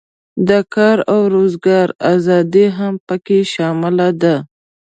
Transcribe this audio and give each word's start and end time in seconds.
د 0.47 0.51
کار 0.73 0.97
او 1.13 1.21
روزګار 1.35 1.87
آزادي 2.13 2.65
هم 2.77 2.93
پکې 3.07 3.39
شامله 3.53 4.07
ده. 4.21 4.35